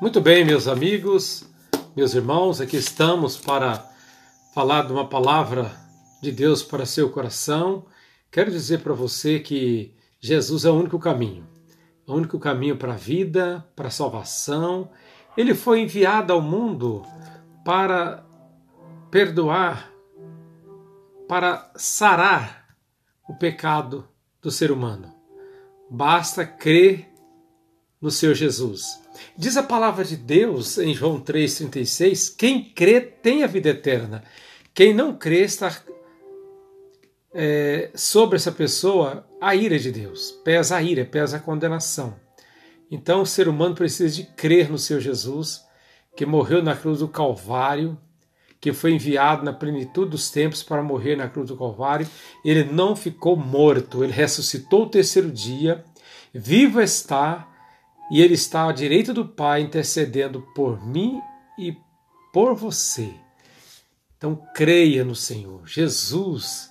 Muito 0.00 0.20
bem, 0.20 0.44
meus 0.44 0.68
amigos, 0.68 1.44
meus 1.96 2.14
irmãos, 2.14 2.60
aqui 2.60 2.76
estamos 2.76 3.36
para 3.36 3.84
falar 4.54 4.86
de 4.86 4.92
uma 4.92 5.08
palavra 5.08 5.72
de 6.22 6.30
Deus 6.30 6.62
para 6.62 6.86
seu 6.86 7.10
coração. 7.10 7.84
Quero 8.30 8.48
dizer 8.48 8.78
para 8.78 8.94
você 8.94 9.40
que 9.40 9.92
Jesus 10.20 10.64
é 10.64 10.70
o 10.70 10.74
único 10.78 11.00
caminho, 11.00 11.44
o 12.06 12.14
único 12.14 12.38
caminho 12.38 12.76
para 12.76 12.92
a 12.92 12.96
vida, 12.96 13.66
para 13.74 13.88
a 13.88 13.90
salvação. 13.90 14.88
Ele 15.36 15.52
foi 15.52 15.80
enviado 15.80 16.32
ao 16.32 16.40
mundo 16.40 17.02
para 17.64 18.24
perdoar, 19.10 19.90
para 21.28 21.72
sarar 21.74 22.68
o 23.28 23.34
pecado 23.34 24.08
do 24.40 24.52
ser 24.52 24.70
humano. 24.70 25.12
Basta 25.90 26.46
crer 26.46 27.17
no 28.00 28.10
Senhor 28.10 28.34
Jesus. 28.34 29.00
Diz 29.36 29.56
a 29.56 29.62
palavra 29.62 30.04
de 30.04 30.16
Deus 30.16 30.78
em 30.78 30.94
João 30.94 31.20
3,36: 31.20 32.34
quem 32.36 32.72
crê 32.72 33.00
tem 33.00 33.42
a 33.42 33.46
vida 33.46 33.70
eterna. 33.70 34.22
Quem 34.72 34.94
não 34.94 35.16
crê 35.16 35.42
está 35.42 35.76
é, 37.34 37.90
sobre 37.94 38.36
essa 38.36 38.52
pessoa 38.52 39.26
a 39.40 39.54
ira 39.54 39.78
de 39.78 39.90
Deus. 39.90 40.30
Pesa 40.44 40.76
a 40.76 40.82
ira, 40.82 41.04
pesa 41.04 41.36
a 41.36 41.40
condenação. 41.40 42.14
Então 42.90 43.22
o 43.22 43.26
ser 43.26 43.48
humano 43.48 43.74
precisa 43.74 44.14
de 44.14 44.24
crer 44.24 44.70
no 44.70 44.78
Senhor 44.78 45.00
Jesus, 45.00 45.64
que 46.16 46.24
morreu 46.24 46.62
na 46.62 46.74
cruz 46.74 47.00
do 47.00 47.08
Calvário, 47.08 47.98
que 48.60 48.72
foi 48.72 48.92
enviado 48.92 49.44
na 49.44 49.52
plenitude 49.52 50.10
dos 50.10 50.30
tempos 50.30 50.62
para 50.62 50.82
morrer 50.82 51.16
na 51.16 51.28
cruz 51.28 51.48
do 51.48 51.56
Calvário. 51.56 52.08
Ele 52.44 52.64
não 52.64 52.96
ficou 52.96 53.36
morto, 53.36 54.02
ele 54.02 54.12
ressuscitou 54.12 54.84
o 54.84 54.88
terceiro 54.88 55.30
dia, 55.30 55.84
vivo 56.32 56.80
está 56.80 57.46
e 58.10 58.20
ele 58.20 58.34
está 58.34 58.68
à 58.68 58.72
direita 58.72 59.12
do 59.12 59.24
Pai 59.24 59.60
intercedendo 59.60 60.42
por 60.54 60.84
mim 60.84 61.20
e 61.58 61.76
por 62.32 62.54
você. 62.54 63.12
Então 64.16 64.40
creia 64.54 65.04
no 65.04 65.14
Senhor. 65.14 65.66
Jesus 65.66 66.70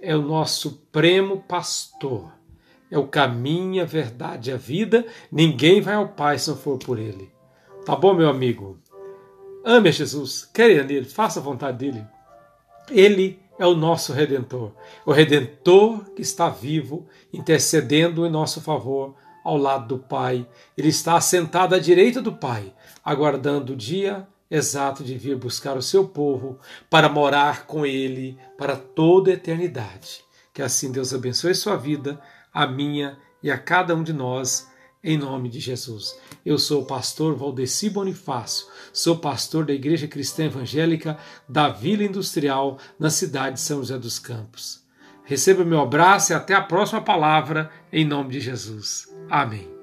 é 0.00 0.16
o 0.16 0.22
nosso 0.22 0.70
supremo 0.70 1.42
pastor. 1.42 2.32
É 2.90 2.96
o 2.96 3.08
caminho, 3.08 3.82
a 3.82 3.86
verdade 3.86 4.52
a 4.52 4.56
vida. 4.56 5.04
Ninguém 5.30 5.80
vai 5.80 5.94
ao 5.94 6.08
Pai 6.08 6.38
se 6.38 6.48
não 6.48 6.56
for 6.56 6.78
por 6.78 6.98
ele. 6.98 7.30
Tá 7.84 7.96
bom, 7.96 8.14
meu 8.14 8.28
amigo? 8.28 8.78
Ame 9.64 9.88
a 9.88 9.92
Jesus, 9.92 10.48
creia 10.52 10.84
nele, 10.84 11.06
faça 11.06 11.40
a 11.40 11.42
vontade 11.42 11.78
dele. 11.78 12.06
Ele 12.88 13.40
é 13.58 13.66
o 13.66 13.74
nosso 13.74 14.12
redentor, 14.12 14.72
o 15.04 15.10
redentor 15.10 16.04
que 16.14 16.22
está 16.22 16.48
vivo, 16.48 17.06
intercedendo 17.32 18.24
em 18.24 18.30
nosso 18.30 18.60
favor 18.60 19.16
ao 19.46 19.56
lado 19.56 19.86
do 19.86 19.98
Pai. 20.02 20.44
Ele 20.76 20.88
está 20.88 21.16
assentado 21.16 21.74
à 21.74 21.78
direita 21.78 22.20
do 22.20 22.32
Pai, 22.32 22.74
aguardando 23.04 23.74
o 23.74 23.76
dia 23.76 24.26
exato 24.50 25.04
de 25.04 25.16
vir 25.16 25.36
buscar 25.36 25.76
o 25.76 25.82
seu 25.82 26.08
povo 26.08 26.58
para 26.90 27.08
morar 27.08 27.66
com 27.66 27.86
ele 27.86 28.36
para 28.58 28.76
toda 28.76 29.30
a 29.30 29.34
eternidade. 29.34 30.24
Que 30.52 30.62
assim 30.62 30.90
Deus 30.90 31.14
abençoe 31.14 31.54
sua 31.54 31.76
vida, 31.76 32.20
a 32.52 32.66
minha 32.66 33.18
e 33.40 33.50
a 33.50 33.56
cada 33.56 33.94
um 33.94 34.02
de 34.02 34.12
nós, 34.12 34.68
em 35.02 35.16
nome 35.16 35.48
de 35.48 35.60
Jesus. 35.60 36.18
Eu 36.44 36.58
sou 36.58 36.82
o 36.82 36.86
pastor 36.86 37.36
Valdeci 37.36 37.88
Bonifácio, 37.88 38.66
sou 38.92 39.16
pastor 39.16 39.64
da 39.64 39.72
Igreja 39.72 40.08
Cristã 40.08 40.46
Evangélica 40.46 41.18
da 41.48 41.68
Vila 41.68 42.02
Industrial, 42.02 42.78
na 42.98 43.10
cidade 43.10 43.56
de 43.56 43.60
São 43.60 43.78
José 43.78 43.96
dos 43.96 44.18
Campos. 44.18 44.85
Receba 45.26 45.64
meu 45.64 45.80
abraço 45.80 46.32
e 46.32 46.34
até 46.34 46.54
a 46.54 46.62
próxima 46.62 47.02
palavra, 47.02 47.68
em 47.92 48.04
nome 48.04 48.30
de 48.30 48.40
Jesus. 48.40 49.12
Amém. 49.28 49.75